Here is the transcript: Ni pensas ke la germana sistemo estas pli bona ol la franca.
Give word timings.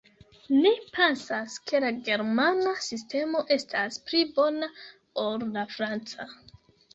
Ni 0.61 0.69
pensas 0.93 1.57
ke 1.71 1.81
la 1.83 1.91
germana 2.07 2.71
sistemo 2.85 3.43
estas 3.57 4.01
pli 4.09 4.23
bona 4.39 4.71
ol 5.27 5.47
la 5.59 5.67
franca. 5.77 6.29